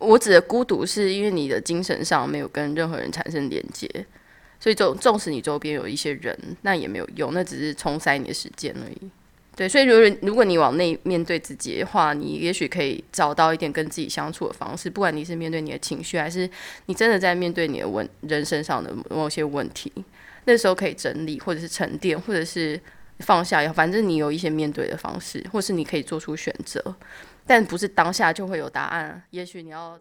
[0.00, 3.88] 我指的孤独，是因为你的精神上没有跟任何人产生连接，
[4.58, 9.10] 所以纵纵使你周边有一些人，那也没有用，那只是冲塞你的时间而已。
[9.56, 14.88] 对，所以如果如果你往内面对自己的话，你也许可以找到一点跟自己相处的方式。
[14.88, 16.48] 不管你是面对你的情绪，还是
[16.86, 19.92] 你真的在面对你的问人生上的某些问题，
[20.46, 22.80] 那时候可以整理，或者是沉淀，或者是
[23.18, 23.70] 放下。
[23.70, 26.82] 反正你有一些面对的方式，或是你可以做出选择，
[27.46, 29.22] 但不是当下就会有答案。
[29.30, 29.98] 也许你要。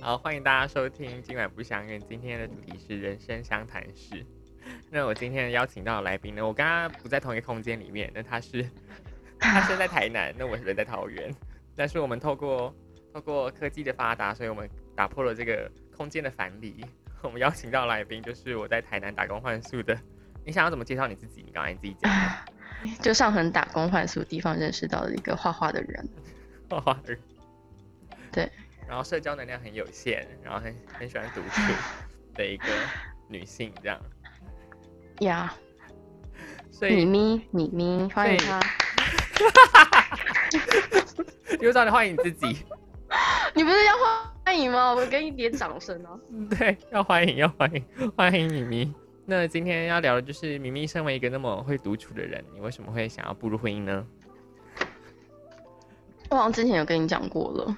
[0.00, 2.00] 好，欢迎大家收听今晚不相认。
[2.08, 4.24] 今天的主题是人生相谈室。
[4.88, 8.08] 那我今天邀请到的来宾呢，我跟他不在同一个空间里面。
[8.14, 8.64] 那他是
[9.36, 11.34] 他现在台南，那我人在桃园。
[11.74, 12.72] 但是我们透过
[13.12, 16.84] 透过科技的发达，所以我们打破了这个空间的樊篱。
[17.22, 19.98] 我们邀请到来宾就是我在台南打工换宿的。
[20.44, 21.42] 你想要怎么介绍你自己？
[21.44, 22.10] 你刚才自己讲。
[23.00, 26.08] 就上横打工换宿地方认识到的一个画画的人。
[26.70, 27.20] 画画的人。
[28.30, 28.50] 对。
[28.86, 31.60] 然后社交能量很有限，然后很很喜欢独处
[32.34, 32.66] 的一个
[33.28, 34.00] 女性，这样。
[35.20, 35.52] 呀。
[36.70, 38.60] 所以咪咪咪欢迎她。
[41.58, 42.64] 刘少，你欢迎你自己。
[43.54, 43.96] 你不是要
[44.46, 44.94] 欢迎吗？
[44.94, 46.20] 我给你点掌声哦。
[46.56, 47.84] 对，要欢迎，要欢迎，
[48.16, 48.94] 欢迎咪咪。
[49.24, 54.06] 那今天要聊的就是咪咪，身为一个那么会独处的人，你为什么会想要步入婚姻呢？
[56.30, 57.76] 我好像之前有跟你讲过了。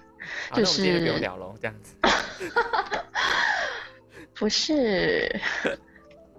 [0.52, 1.96] 就是不用聊喽，这样子。
[4.36, 5.40] 不是，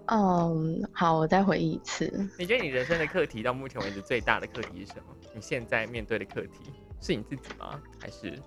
[0.06, 2.08] 嗯，好，我再回忆一次。
[2.38, 5.16] 你觉得你人生的课题到目前为止最大的课题是什么？
[5.34, 6.70] 你现在面对的课题
[7.00, 7.82] 是你自己吗？
[8.00, 8.38] 还是？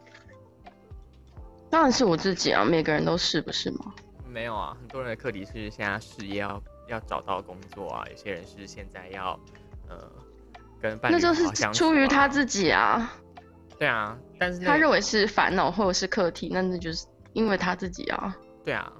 [1.73, 3.95] 当然是我自己啊，每个人都是，不是吗？
[4.29, 9.31] 没有啊，很多人的课题是现在事业要要找到工作啊，有些人是现在要
[9.89, 9.97] 呃
[10.79, 13.11] 跟伴侣那就是出于他自己啊。
[13.79, 18.37] 对啊，但是他认为是烦恼或者是课题，那那就是因为他自己啊。
[18.63, 18.93] 对啊，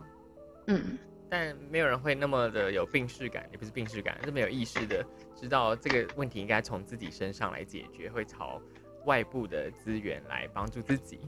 [0.66, 0.98] 嗯，
[1.30, 5.06] 但没有人会那么的有病视感，也不是病视感，是没有意识的
[5.40, 8.60] 知道这个问题应该从自己身上来解决，会朝
[9.06, 11.20] 外部的资源来帮助自己。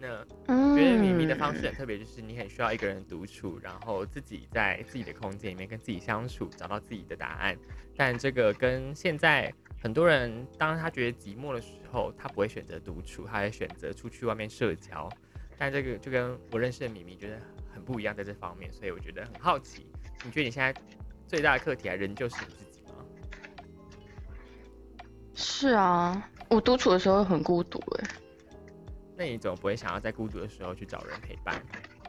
[0.00, 0.08] 那
[0.46, 7.56] 我觉得米米的方式很特别，就是你很需要一个人独处，然后自己在自己的空间里面跟自己相处，找到自己的答案。
[7.96, 9.52] 但这个跟现在。
[9.82, 15.08] 很多人当他觉得寂寞的时候，他不会选择独处，他会选择出去外面社交。
[15.56, 17.40] 但这个就跟我认识的米米觉得
[17.72, 19.86] 很不一样，在这方面，所以我觉得很好奇。
[20.22, 20.78] 你觉得你现在
[21.26, 22.94] 最大的课题还仍旧是你自己吗？
[25.34, 28.04] 是啊，我独处的时候很孤独哎。
[29.20, 31.62] 那你怎么不会想要在孤独的时候去找人陪伴，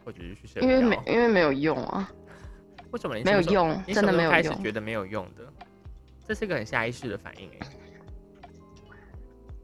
[0.06, 0.66] 或者是去社交？
[0.66, 2.10] 因为没因为没有用啊。
[2.92, 3.84] 为什么没有用？
[3.88, 4.32] 真的没有用。
[4.32, 5.46] 开始觉得没有用的。
[6.26, 7.68] 这是一个很下意识的反应哎。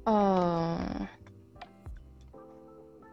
[0.04, 1.08] 嗯，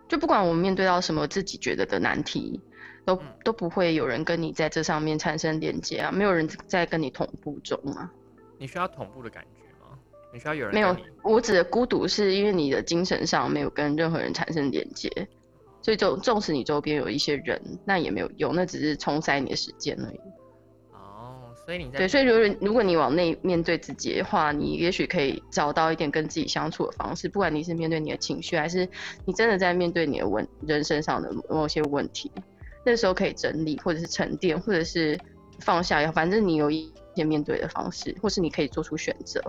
[0.08, 2.60] 就不管我们面对到什么自己觉得的难题，
[3.04, 8.10] 都都不会有人跟你在这上面产生连接啊，没有人在跟你同步中啊。
[8.58, 9.63] 你需要同步的感觉吗？
[10.34, 10.74] 你需要有人？
[10.74, 15.08] 没有，我指的孤独是因为你的精神上没有跟任何人产生连接，
[15.80, 20.18] 所以就纵使你周边有一些人，那也没有用，那只是冲塞你的时间而已。
[20.92, 27.26] 哦所以你在对，所以如果如果你往内面对自己的话，你也许可以找到一点跟自己相处的方式。
[27.28, 28.86] 不管你是面对你的情绪，还是
[29.24, 32.30] 你真的在面对你的问人生上的某些问题，
[32.84, 35.18] 那时候可以整理，或者是沉淀，或者是
[35.60, 36.10] 放下。
[36.12, 39.40] 反正你有一些面对的方式，或是你可以做出选择，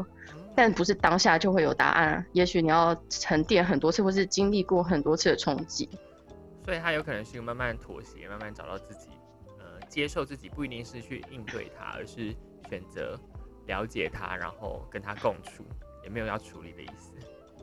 [0.55, 2.25] 但不是当下就会有答案。
[2.31, 5.89] 也许你要沉淀很多次，或是经历过很多次的冲击。
[6.63, 9.09] 所以他有可能是慢慢妥协，慢慢找到自己。
[9.59, 12.33] 呃接受自己不一定是去应对他，而是
[12.69, 13.19] 选择
[13.67, 15.63] 了解他，然后跟他共处，
[16.03, 17.11] 也没有要处理的意思。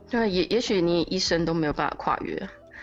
[0.09, 2.35] 对，也也许你一生都没有办法跨越。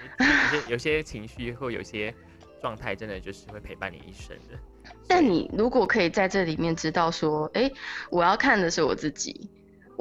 [0.09, 2.15] 有些有些情绪或有些
[2.61, 4.59] 状态，真的就是会陪伴你一生的。
[5.07, 7.71] 但你如果可以在这里面知道说，哎，
[8.11, 9.51] 我要看的是我自己，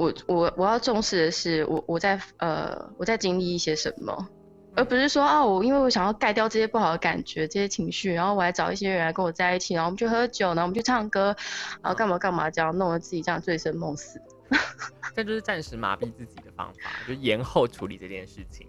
[0.00, 4.28] 我我我要重视的是我我在呃我在经历一些什么。
[4.76, 11.36] 而不是说啊，我因为我想要盖掉这些不好的感觉、这些情绪，然后我来找一些人来跟我在一起，然后我们去喝酒，然后我们去唱歌，
[11.82, 14.20] 然后干嘛干嘛这样，弄得自己这样醉生梦死。
[15.14, 18.66] 这就是暂时麻痹自己的方法，就延后处理这件事情。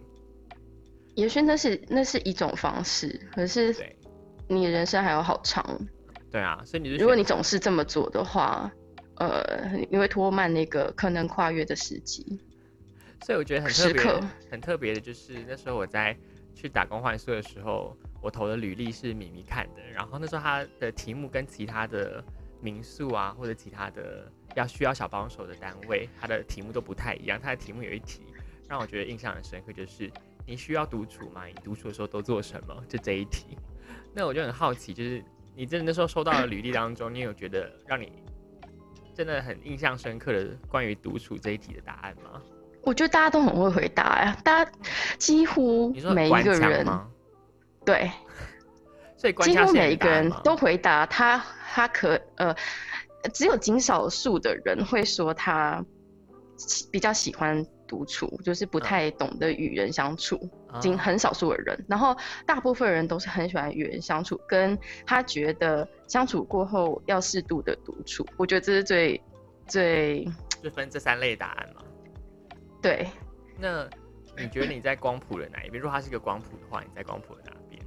[1.13, 3.73] 也许那是那是一种方式，可是
[4.47, 5.63] 你人生还有好长。
[6.31, 8.71] 对啊，所以你如果你总是这么做的话，
[9.29, 12.39] 呃，你会拖慢那个可能跨越的时机。
[13.23, 14.03] 所以我觉得很特别，
[14.49, 16.17] 很特别的就是那时候我在
[16.55, 22.23] 去打工换宿的时候，我投的履历是米米看的，然后那时候他的题目跟其他的
[22.59, 27.39] 民宿啊或者其他的要需要小帮手的单位，他的题目都不太一样。
[27.39, 28.21] 他的题目有一题
[28.67, 30.11] 让我觉得印象很深刻，就是
[30.47, 31.45] 你需要独处吗？
[31.45, 32.83] 你独处的时候都做什么？
[32.89, 33.55] 就这一题。
[34.15, 35.23] 那我就很好奇，就是
[35.55, 38.11] 你真的那时候收到的履历当中，你有觉得让你
[39.13, 42.41] 真的很印象深刻的关于独处这一题的答案吗？
[42.83, 44.71] 我觉得大家都很会回答呀，大家
[45.19, 46.85] 几乎每一个人，
[47.85, 48.11] 对，
[49.15, 52.55] 所以几乎每一个人都回答他，他可呃，
[53.33, 55.85] 只有极少数的人会说他
[56.91, 60.39] 比较喜欢独处，就是不太懂得与人相处，
[60.79, 62.15] 仅很少数的人，然后
[62.45, 69.21] 大部分人都是很喜欢与人相处，跟他觉得相处过后要适度的独处，我觉得这是最
[69.67, 70.25] 最
[70.63, 71.81] 就分这三类答案嘛。
[72.81, 73.05] 对，
[73.59, 73.85] 那
[74.37, 75.81] 你觉得你在光谱的哪一边？
[75.81, 77.83] 如果他是一个光谱的话，你在光谱的哪边？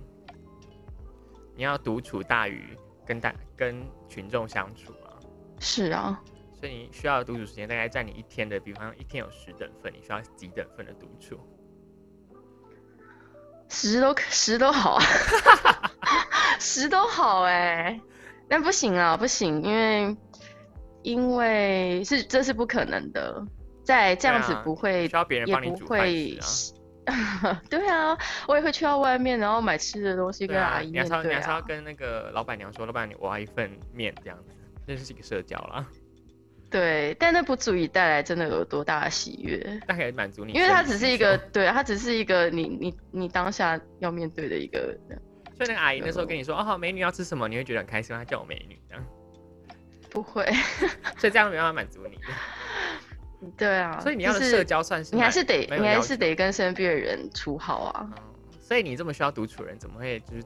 [1.56, 2.76] 你要独处大于
[3.06, 5.18] 跟大跟群众相处吗？
[5.60, 6.22] 是啊，
[6.64, 11.38] 所以你需要独处时间大概占你一天的，比方一天有十等份，你需要几等份的独处？
[13.68, 14.98] 十都十都好，
[16.58, 18.00] 十都好哎，
[18.48, 20.16] 但不行啊，不行，因为
[21.02, 23.46] 因为是这是不可能的。
[23.82, 27.60] 在这样子不会，需要别人帮你煮饭啊。
[27.68, 28.16] 对啊，
[28.48, 30.86] 我也会去到外面，然后买吃的东西跟阿姨。
[30.86, 34.56] 你要你要跟那个老板娘说，老板你我要一份面这样子，
[34.86, 35.86] 那是一个社交啦。
[36.74, 39.80] 对，但那不足以带来真的有多大的喜悦。
[39.86, 44.98] 大概满足你，因为它只是一个，对，它只是一个你你你当下要面对的一个。
[45.56, 49.04] 所以那个阿姨那时候跟你说，哦好，美女要吃什么，你会觉得很开心，她叫我美女这样。
[50.10, 50.44] 不会。
[51.16, 52.18] 所以这样没办法满足你。
[53.56, 58.10] 对啊，所以你要的社交算是你还是得你还是得跟身边的人处好啊。
[58.60, 60.42] 所以你这么需要独处人，怎么会就是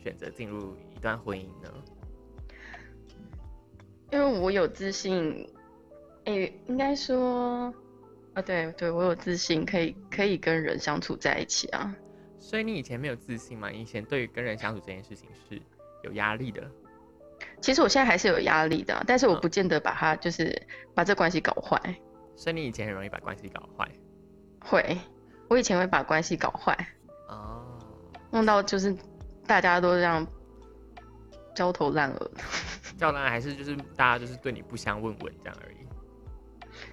[0.00, 1.72] 选择进入一段婚姻呢？
[4.12, 5.44] 因为我有自信，
[6.26, 7.72] 哎，应该说
[8.34, 11.94] 啊，对对，我有自信，可以可以跟人相处在一起啊。
[12.38, 13.70] 所以你以前没有自信吗？
[13.72, 15.60] 以前对于跟人相处这件事情是
[16.02, 16.62] 有压力的。
[17.60, 20.60] 其实我现在还是有压力的，但是我不见得把它就是
[20.94, 21.80] 把这关系搞坏。
[22.34, 23.90] 所以你以前很容易把关系搞坏，
[24.60, 24.98] 会，
[25.48, 26.76] 我以前会把关系搞坏，
[27.28, 27.78] 哦，
[28.30, 28.94] 弄到就是
[29.46, 30.26] 大家都这样
[31.54, 32.30] 焦头烂额，
[32.98, 35.85] 焦烂还是就是大家就是对你不相问问这样而已。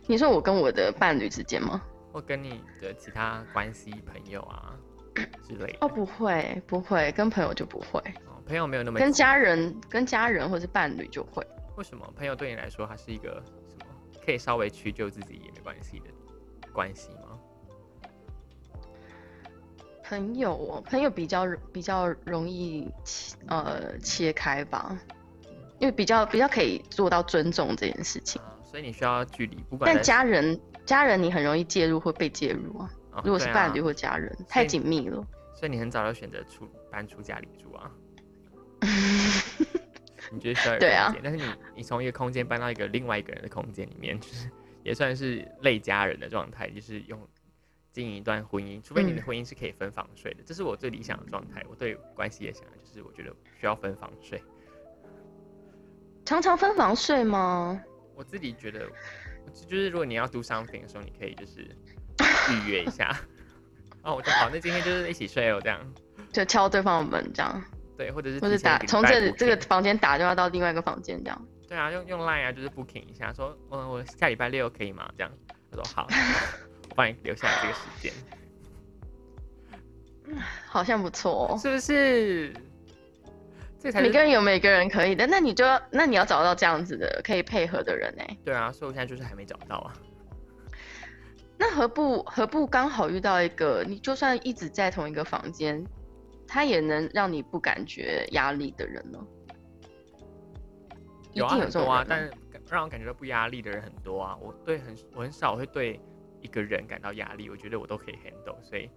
[0.05, 1.81] 你说我跟我的伴侣之间吗？
[2.11, 4.75] 或跟你的其他关系朋友啊
[5.47, 5.77] 之类的？
[5.81, 8.01] 哦，不会不会，跟朋友就不会，
[8.45, 11.45] 朋友没有那么跟家人跟家人或是伴侣就会。
[11.75, 13.85] 为什么朋友对你来说还是一个什么？
[14.23, 16.05] 可以稍微屈就自己也没关系的
[16.71, 17.39] 关系吗？
[20.03, 24.95] 朋友哦，朋友比较比较容易切呃切开吧，
[25.79, 28.39] 因为比较比较可以做到尊重这件事情。
[28.73, 29.93] 所以你需要距离，不管。
[29.93, 32.89] 但家人家人你很容易介入或被介入啊。
[33.23, 35.23] 如果是伴侣或家人，太紧密了。
[35.53, 37.91] 所以你很早就选择出搬出家里住啊。
[40.31, 41.43] 你觉得需要对啊，但是你
[41.75, 44.49] 你从一个空间搬到一个另外一个人的空间里面，就是
[44.81, 47.19] 也算是类家人的状态，就是用
[47.91, 51.63] 经营一段婚姻，除非你的婚姻是可以分房睡的，这是我最理想的状态。
[51.69, 53.29] 我对关系也想，就是我觉得
[53.59, 54.41] 需要分房睡。
[56.25, 57.79] 常常分房睡吗？
[58.15, 58.87] 我自己觉得，
[59.67, 61.61] 就是如果你要 do something 的时候，你可以就是
[62.51, 63.15] 预约一下。
[64.03, 65.79] 哦，我就好，那今天就是一起睡哦，这样
[66.31, 67.63] 就敲对方的门这样。
[67.97, 71.47] 对，或者是或者打从这这个房间打电话到另外一个房间这样。
[71.69, 75.09] 对啊，用用 line 啊，就是 booking 一下，说嗯我下礼拜六可以吗？
[75.17, 75.31] 这样，
[75.71, 76.07] 他说好，
[76.89, 78.13] 我帮你留下来这个时间。
[80.67, 82.53] 好像不错哦，是不是？
[83.83, 88.23] 每个人有每个人可以的，那你就要那你要找到这样子的可以配合的人呢？
[88.45, 89.93] 对啊，所以我现在就是还没找到啊。
[91.57, 95.83] 那何不何不刚好遇到一个，你就算一直在同一个房间。
[96.45, 99.17] 他也能让你不感觉压力的人呢？
[101.31, 102.29] 有啊，很多啊，但
[102.69, 104.37] 让我感觉到不压力的人很多啊。
[104.39, 105.99] 我对很我很少会对
[106.41, 108.87] 一个人感到压力，我觉得我都可以 handle，所以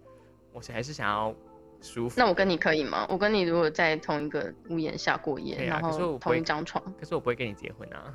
[0.52, 1.34] 我还是想要
[1.80, 2.14] 舒服。
[2.18, 3.06] 那我跟你可以吗？
[3.08, 8.14] 我跟你如果在同一个屋檐下过夜，然后同一张床，可是我不会跟你结婚啊。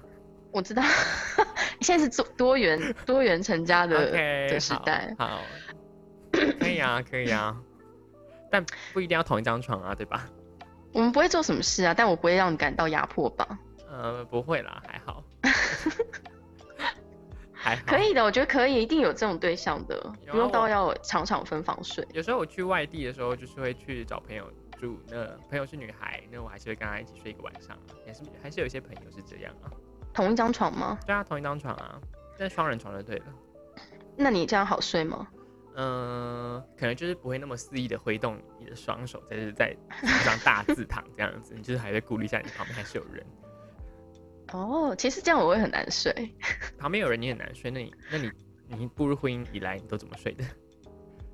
[0.51, 0.84] 我知道，
[1.82, 4.12] 现在是多多元 多元成家的
[4.50, 5.41] 的时代，好，
[6.60, 7.56] 可以啊， 可以啊。
[8.50, 10.27] 但不一定要同一张床啊，对吧？
[10.91, 13.48] 我们不会做什么事啊，但我不会让你感到压迫吧？
[13.89, 15.24] 呃，不会啦，还好。
[17.62, 22.06] 还可以的，我觉得可以，一定有这种对象的，不用到要常常分房睡。
[22.12, 27.77] 有时候我去外地的时候，就是会去找朋友住，那朋友是女孩，那我还是会跟她一起睡一个晚上，
[28.08, 29.70] 也是还是有一些朋友是这样啊。
[30.12, 30.98] 同一张床吗？
[31.06, 32.01] 对啊，同一张床啊，
[32.38, 33.25] 但双人床就对了。
[34.18, 35.27] 那你这样好睡吗？
[35.75, 43.25] 嗯，可能就是不会那么肆意的挥动你的双手，在是在床上大字躺这样子，你就是还在顾虑一下你旁边还是有人。
[44.51, 46.13] 哦，其实这样我会很难睡。
[46.77, 48.31] 旁边有人你很难睡，那你那你
[48.67, 50.43] 你步入婚姻以来你都怎么睡的？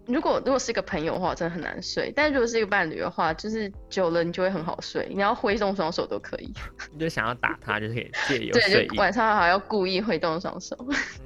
[0.07, 5.05] 如果如果是一个朋友的话，真的很难睡；但如果是一个伴侣的话，就是久了你就会很好睡。
[5.11, 6.53] 你要挥动双手都可以。
[6.93, 10.77] 你就想要打他，就是可以借由对，就晚上还要故意挥动双手，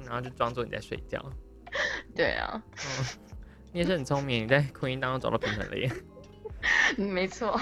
[0.04, 1.24] 然后就装作你在睡觉。
[2.16, 2.60] 对啊，
[3.72, 5.90] 你也是很聪明，你在婚姻当中找到平衡了耶。
[6.96, 7.60] 没错。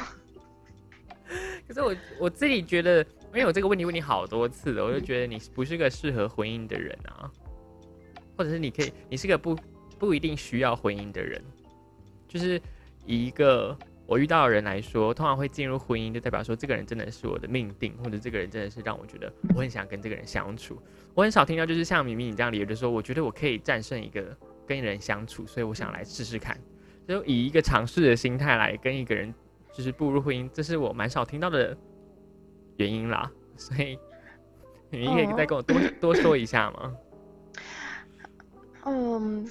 [1.68, 7.30] 可是我我自己觉得，因为我这个问题问你好多次了，我就觉得你不是个适合婚姻的人啊，
[8.37, 9.56] 或者是你可以，你是个不。
[9.99, 11.44] 不一定需要婚姻的人，
[12.26, 12.58] 就是
[13.04, 20.80] 以一个我遇到的人来说，通常会进入婚姻，就代表说这个人真的是我的命定，或者这个人真的是让我觉得我很想跟这个人相处。
[21.12, 24.34] 我很少听到就是像明明你这样理由，就说我觉得我可以战胜一个
[24.66, 26.58] 跟人相处，所以我想来试试看，
[27.06, 29.34] 就以一个尝试的心态来跟一个人
[29.70, 31.76] 就是步入婚姻，这是我蛮少听到的
[32.77, 33.31] 原因啦。
[33.57, 33.99] 所以
[34.91, 36.97] 你可以再跟我多多说一下吗？
[38.85, 39.50] 嗯。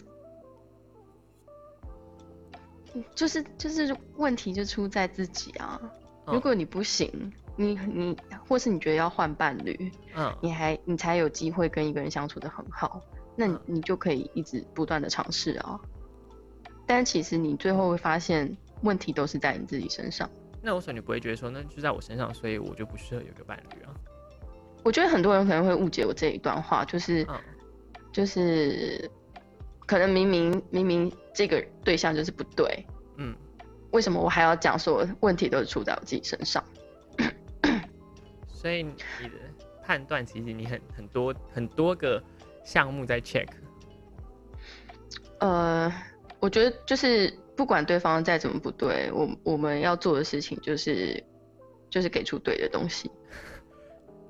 [3.14, 5.80] 就是就是问题就出在自己啊！
[6.26, 13.00] 如果你不行，你你或是你觉得要换伴侣，嗯，你还你才有机会跟一个人相处的很好，
[13.36, 15.80] 那你就可以一直不断的尝试啊。
[16.88, 20.28] 但其实你最后会发现问题都是在你自己身上。
[20.62, 23.94] 那我说你不会觉得说那就在我身上，所以我就不适合有个伴侣啊？
[24.84, 27.28] 我觉得很多人可能会误解我这一段话，就是
[28.12, 29.10] 就是
[29.86, 31.12] 可能明明明明。
[31.32, 32.86] 这个对象就是不对，
[33.16, 33.34] 嗯，
[33.92, 36.62] 为什么我还要讲说问题都是出在我自己身上？
[38.51, 38.92] 所以你
[39.30, 39.36] 的
[39.82, 42.22] 判断其实你很很多很多个
[42.66, 43.48] 项目在 check。
[45.39, 45.89] 呃，
[46.42, 51.22] 我觉得就是不管对方再怎么不对，我我们要做的事情就是
[51.89, 53.12] 就是给出对的东西。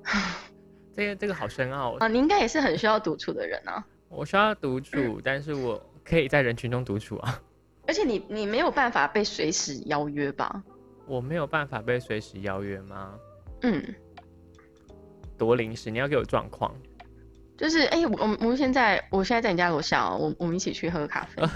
[0.96, 2.08] 这个这个好深奥啊！
[2.08, 3.86] 你应该也是很需要独处的人啊。
[4.08, 5.80] 我需要独处，但是我。
[6.02, 7.40] 可以在人群中独处啊，
[7.86, 10.60] 而且你你没有办法被随时邀约吧？
[11.06, 13.14] 我没有办法被随时邀约吗？
[13.62, 13.94] 嗯，
[15.38, 16.74] 多临时，你要给我状况。
[17.56, 21.46] 就是哎，我我们现在我现在在你家楼下，我我们一起去喝咖啡。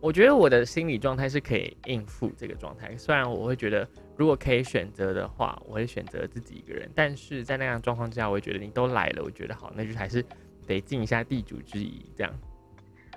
[0.00, 3.86] 我觉得我的心理状态是可以应付这个状态，虽然我会觉得
[4.16, 10.24] 如果可以选择的话，我会选择自己一个人，但是在那样状况之下，我会觉得你都来了，我觉得好，那就还是
[10.66, 12.32] 得尽一下地主之谊，这样。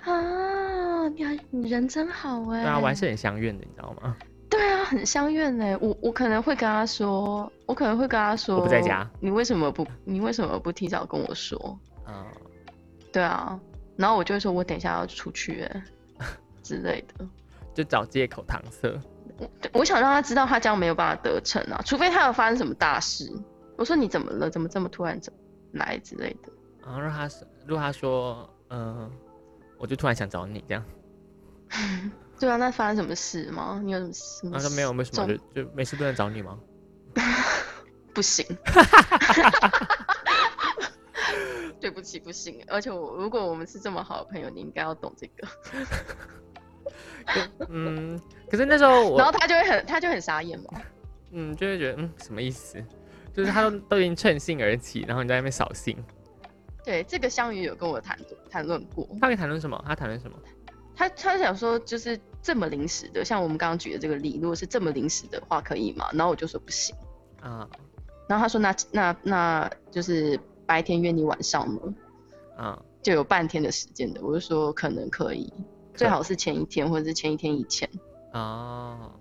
[0.02, 2.62] 啊，你还你人真好哎！
[2.62, 4.16] 对啊，我还是很相怨的，你知道吗？
[4.50, 5.76] 对啊，很相怨哎。
[5.76, 9.08] 我我可能会跟他说，我可能会跟他说，我不在家。
[9.20, 9.86] 你为什么不？
[10.04, 11.78] 你为什么不提早跟我说？
[12.08, 12.26] 嗯，
[13.12, 13.58] 对啊。
[13.96, 15.84] 然后我就会说，我等一下要出去哎
[16.62, 17.26] 之类的，
[17.74, 18.88] 就找借口搪塞。
[19.38, 23.30] 我我想让他知道，他将没有办法得逞啊，除非他有发生什么大事。
[23.76, 24.48] 我说你怎么了？
[24.48, 25.32] 怎么这么突然怎
[25.72, 26.52] 来之类的？
[26.84, 27.28] 然后让他
[27.66, 29.10] 如果他说，嗯。
[29.78, 30.84] 我就突然想找你这样，
[32.38, 33.80] 对啊，那发生什么事吗？
[33.82, 34.48] 你有什么事？
[34.52, 36.56] 他说没有，没什么，就就没事不能找你吗？
[38.14, 38.46] 不行，
[41.80, 42.62] 对不起，不行。
[42.68, 45.48] 而且我如果我们是这么好的朋友，你应该要懂这个。
[47.68, 48.20] 嗯，
[48.50, 50.80] 可是那时候，然后他就会很，他就很傻眼嘛。
[51.30, 52.82] 嗯，就会觉得嗯，什么意思？
[53.34, 55.96] 就是他都都已经趁兴而起，然后你在那边扫兴。
[56.84, 58.18] 对，这个香鱼有跟我谈
[58.50, 59.08] 谈论过。
[59.20, 59.82] 他跟谈论什么？
[59.86, 60.36] 他谈论什么？
[60.94, 66.08] 他他想说，就是这么临时的，像我们刚刚举的这个例，如果是这么临时的话，可以吗？
[66.12, 66.94] 然后我就说不行
[67.40, 67.66] 啊。
[68.28, 71.80] 然后他说那那那就是白天约你晚上吗？
[72.56, 74.20] 啊，就有半天的时间的。
[74.22, 75.50] 我就说可能可以，
[75.94, 77.88] 最好是前一天或者是前一天以前。
[78.32, 79.12] 哦。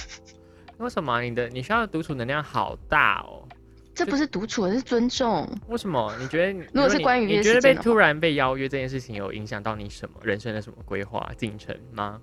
[0.78, 3.48] 为什么你的你需要的独处能量好大哦？
[3.94, 5.48] 这不是独处，而是尊重。
[5.68, 6.14] 为什么？
[6.20, 12.20] 你觉得如果是关于你觉得被突然被邀约这件事情有影响到你什么人生的什么规划进程吗？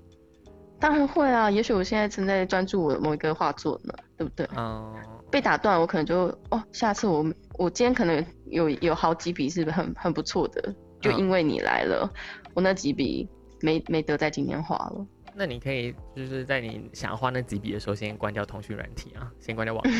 [0.79, 4.47] 当然会啊，也许我现在正在专注我的某一个画作呢，对不对？
[4.55, 4.93] 哦。
[5.31, 7.25] 被打断，我可能就哦，下次我
[7.57, 10.71] 我今天可能有有好几笔是很很不错的，
[11.01, 12.07] 就因为你来了，
[12.53, 13.27] 我那几笔
[13.63, 15.07] 没没得在今天画了。
[15.33, 19.93] 那你可以就是在你想要画那几笔的时候，先关掉通讯软体啊，先关掉网络。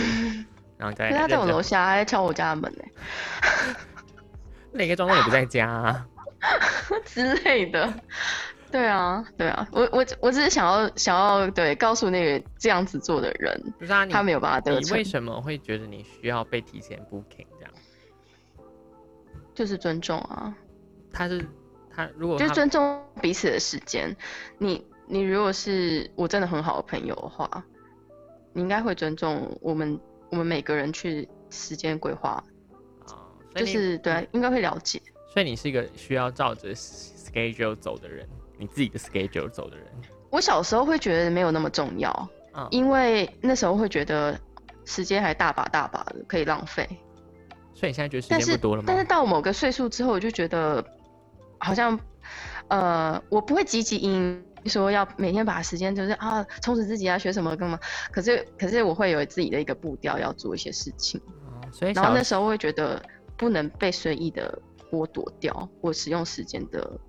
[0.77, 2.83] 然后再他在我楼下，还在敲我家的门呢。
[4.73, 6.05] 那个庄庄也不在家啊
[7.05, 7.91] 之类的。
[8.69, 17.71] 对啊，对啊，我我我只是想要想要对告诉那个这样子做的人，不是啊，他没有办法得逞你为，什么会觉得你需要被提前 booking 这样？
[19.55, 20.53] 就是尊重啊，
[21.11, 21.45] 他是
[21.95, 24.15] 他如果他就是尊重彼此的时间。
[24.57, 27.63] 你你如果是我真的很好的朋友的话，
[28.53, 32.43] 你应该会尊重我们我们每个人去时间规划，
[33.07, 33.13] 哦
[33.55, 35.01] 就是对啊，应该会了解。
[35.33, 39.85] 所以你是一个需要照着 schedule 走的人，你自己的 schedule 走的人。
[40.29, 44.39] 我小时候会觉得没有那么重要，嗯，因为那时候会觉得
[44.85, 46.87] 时间还大把大把的可以浪费。
[47.75, 48.85] 所以你现在觉得时间不多了吗？
[48.87, 50.83] 但是到某个岁数之后，我就觉得
[51.57, 51.99] 好像
[52.67, 57.79] 呃，我不会积极应说要每天把时间就是啊充实自己啊，学什么干嘛。
[58.11, 61.19] 可是可是我会有自己的一个步调，要做一些事情。
[61.45, 63.01] 哦所以然后那时候我会觉得
[63.35, 64.57] 不能被随意的
[64.91, 66.99] 剥夺掉我使用时间的，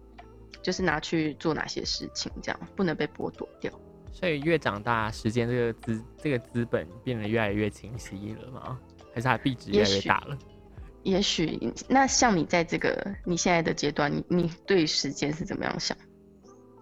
[0.63, 3.71] 就是拿去做哪些事情，这样不能被剥夺掉。
[4.11, 8.79] 所以越长大，时间这个资这个资本变得越来越清晰了吗？
[9.13, 10.39] 还是它的币值越来越大了？
[11.05, 15.97] 也许那像你在这个你现在的阶段，你你对时间是怎么样想？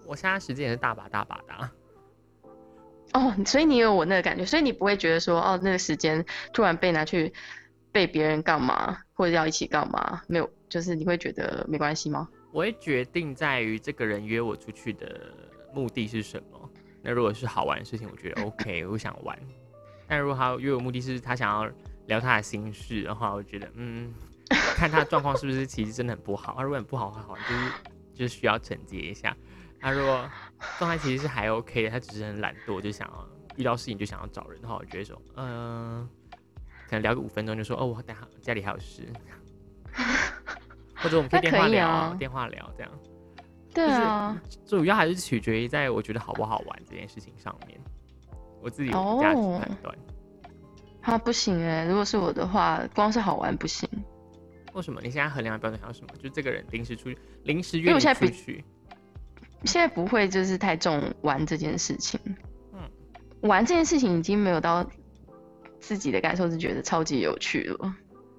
[0.06, 1.72] 我现在时间也是大把大把的、啊，
[3.14, 7.32] 哦，所以你有我那个感觉，所以你不会觉得说，哦，那个时间突然被拿去
[7.90, 12.28] 被别人干嘛，或者要一起干嘛，没有，就是你会觉得没关系吗？
[12.52, 15.32] 我会决定在于这个人约我出去的
[15.74, 16.70] 目的是什么。
[17.02, 19.36] 那如果是好玩的事情，我觉得 OK，我想玩。
[20.06, 21.70] 但如果他约我目的是他想要
[22.06, 24.12] 聊他的心事的话，我觉得嗯，
[24.76, 26.52] 看他状况是不是其实真的很不好。
[26.61, 27.73] 啊，如果很不好的话，好像就是
[28.14, 29.37] 就是需要惩戒一下。
[29.80, 30.28] 他、如果
[30.78, 36.09] 状态其实是还 OK 的，他只是很懒惰，就想要遇到事情就想要找人的话，我觉得说，嗯、
[36.87, 39.02] 可能聊个五分钟就说，哦，我等下家里还有事，
[40.94, 42.92] 或者我们可以电话聊啊电话聊这样。
[43.75, 47.80] 对就是啊，主要还是取决于在我觉得好不好玩这件事情上面，
[48.61, 49.99] 我自己有价值哦判断。
[51.02, 53.88] 啊不行哎，如果是我的话，光是好玩不行，
[54.73, 56.09] 为什么你现在衡量的标准还有什么？
[56.16, 58.64] 就是这个人临时出去，临时因约我现在去，
[59.64, 62.18] 现在不会就是太重玩这件事情，
[62.72, 62.81] 嗯
[63.42, 64.88] 玩这件事情已经没有到
[65.81, 67.96] 自己的感受是觉得超级有趣了。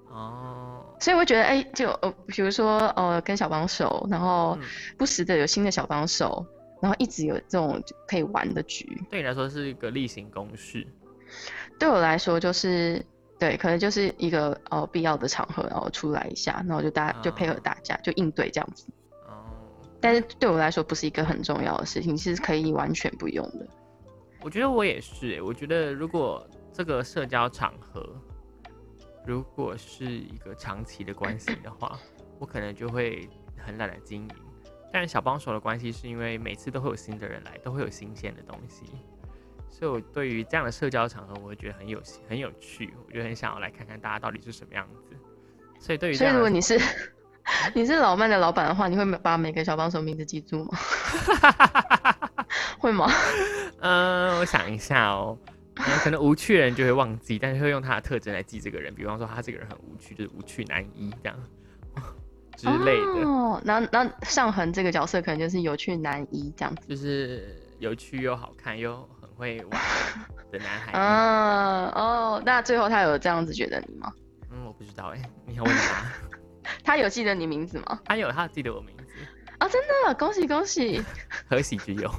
[0.08, 6.46] 哦，所以我会觉得，哎、就呃，比如说，呃，跟小帮手，然后嗯不时的有新的小帮手，
[6.80, 10.86] 然后一直有这种可以玩的局，对你来说是一个例行公事。
[11.78, 13.04] 对我来说就是，
[13.38, 18.86] 对，可能就是一个呃必要的场合，然后出来一下，然后就大家就配合啊大家，就应对这样子。
[19.26, 19.44] 哦，
[20.00, 23.66] 但是对我来说不是一个很重要的事情，其实可以完全不用的。
[24.42, 28.14] 我觉得我也是欸，我觉得如果这个社交场合
[29.26, 31.98] 如果是一个长期的关系的话，
[32.38, 34.28] 我可能就会很懒得经营。
[34.92, 38.84] 但小帮手的关系是因为每次都会有新的人来，都会有新鲜的东西，
[39.76, 45.16] 所以我对于这样的社交场合，我会觉得很有很有趣，我就很想要来看看大家到底是什么样子。
[45.80, 46.80] 所以对于所以如果你是
[47.74, 50.78] 你是老曼的老板的话，你会把每个小帮手名字记住吗？
[52.78, 53.10] 会吗？
[53.82, 55.36] 嗯，我想一下哦，
[55.74, 61.36] 呃可能无趣的人就会忘记，但是会用他的特征来记这个人，比方说他这个人很无趣，就是无趣男一这样
[62.56, 66.86] 之类的，哦，然后然后上恒这个角色可能就是有趣男一这样子。
[66.86, 69.70] 就是有趣又好看又很会玩
[70.50, 70.92] 的男孩。
[70.96, 74.10] 嗯哦，那最后他有这样子觉得你吗？
[74.50, 76.06] 嗯，我不知道哎，你要问他，
[76.82, 78.00] 他有记得你名字吗？
[78.06, 79.04] 他有他记得我名字，
[79.58, 81.02] 啊，真的，恭喜恭喜！
[81.46, 82.10] 何喜之有。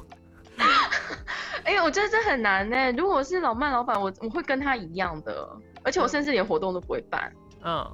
[1.64, 2.92] 哎、我觉得这很难呢。
[2.92, 5.48] 如果是老曼老板，我我会跟他一样的，
[5.82, 7.32] 而且我甚至连活动都不会办。
[7.64, 7.90] 嗯，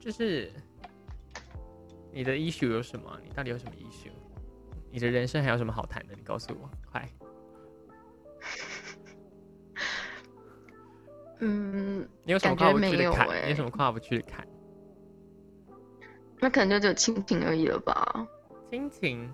[0.00, 0.52] 就是
[2.12, 3.16] 你的 issue 有什么？
[3.22, 4.10] 你到底有什么 issue？
[4.90, 6.14] 你的人生还有什么好谈的？
[6.16, 7.08] 你告诉我，快！
[11.40, 13.28] 嗯，你有什么跨不去的坎？
[13.44, 14.46] 你有什么跨不去的坎？
[16.38, 18.26] 那可能就只有亲情而已了吧。
[18.70, 19.30] 亲情，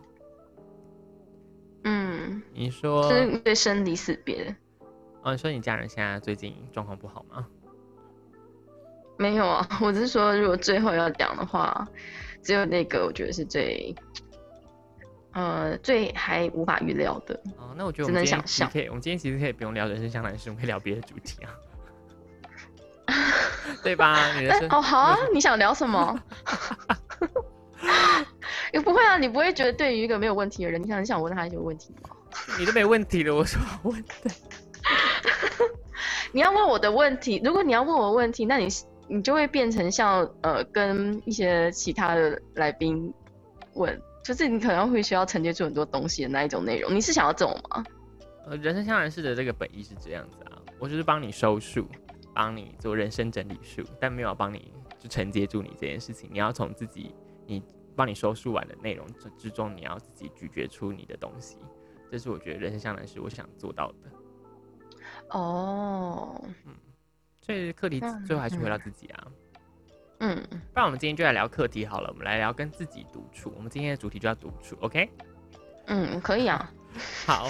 [1.84, 4.54] 嗯，你说，就是对生离死别。
[5.22, 7.46] 哦，你说你家人现在最近状况不好吗？
[9.18, 11.86] 没有啊，我只是说，如果最后要讲的话，
[12.42, 13.94] 只有那个我觉得是最，
[15.36, 17.38] 呃，最还无法预料的。
[17.58, 21.52] 哦，那我觉得我只能想象可以，我们今天其实可以不用聊人生相谈事，我们可以聊别的主题啊，
[23.84, 24.32] 对吧？
[24.32, 26.18] 你人生哦，好啊，你想聊什么？
[28.72, 32.16] 也不会啊，你不会觉得对于一个没有问题的人，你想你想问他一些问题吗？
[32.58, 34.30] 你都没问题了，我说我问的，
[36.32, 38.68] 你要问我的问题，如果你要问我问题，那你
[39.06, 43.12] 你就会变成像呃跟一些其他的来宾
[43.74, 46.92] 问，就是你可能会需要承接住很多东西的那一种内容。
[46.92, 47.84] 你是想要这种吗？
[48.44, 51.86] 呃，人生相谈式的这个本意是这样子啊，我就是帮你收束，
[52.34, 56.28] 帮你做人生整理术，但没有帮你就承接住你这件事情。
[56.32, 57.14] 你要从自己
[57.46, 57.62] 你
[57.94, 61.56] 帮你收束完的内容之之中，你要自己咀嚼出你的东西。
[62.10, 64.10] 这是我觉得人生相谈是我想做到的。
[65.30, 66.74] 哦，嗯，
[67.40, 69.28] 所以课题最后还是回到自己啊。
[70.26, 72.08] 嗯，不然我们今天就来聊课题好了。
[72.10, 73.52] 我们来聊跟自己独处。
[73.56, 75.08] 我们今天的主题就叫独处，OK？
[75.86, 76.68] 嗯，可以啊。
[77.24, 77.48] 好。